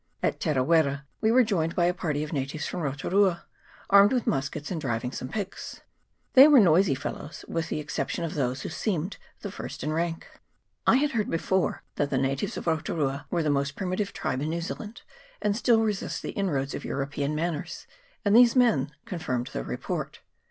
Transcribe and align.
At 0.23 0.39
Tera 0.39 0.63
wera 0.63 1.05
we 1.21 1.31
were 1.31 1.43
joined 1.43 1.75
by 1.75 1.85
a 1.85 1.93
party 1.93 2.23
of 2.23 2.33
natives 2.33 2.65
from 2.65 2.79
Rotu 2.79 3.11
rua, 3.11 3.43
armed 3.91 4.11
with 4.13 4.25
muskets, 4.25 4.71
and 4.71 4.81
driving 4.81 5.11
some 5.11 5.29
pigs. 5.29 5.81
They 6.33 6.47
were 6.47 6.57
very 6.57 6.63
noisy 6.65 6.95
fellows, 6.95 7.45
with 7.47 7.69
the 7.69 7.79
exception 7.79 8.23
of 8.23 8.33
those 8.33 8.63
who 8.63 8.69
seemed 8.69 9.17
the 9.41 9.51
first 9.51 9.83
in 9.83 9.93
rank. 9.93 10.25
I 10.87 10.95
had 10.95 11.11
heard 11.11 11.29
before 11.29 11.83
that 11.97 12.09
the 12.09 12.17
natives 12.17 12.57
of 12.57 12.65
Rotu 12.65 12.95
rua 12.97 13.27
were 13.29 13.43
the 13.43 13.51
most 13.51 13.75
primitive 13.75 14.11
tribe 14.11 14.41
in 14.41 14.49
New 14.49 14.61
Zealand, 14.61 15.03
and 15.39 15.55
still 15.55 15.81
resist 15.83 16.23
the 16.23 16.31
inroads 16.31 16.73
of 16.73 16.83
European 16.83 17.35
manners, 17.35 17.85
and 18.25 18.35
these 18.35 18.55
men 18.55 18.91
confirmed 19.05 19.51
the 19.53 19.63
report. 19.63 20.21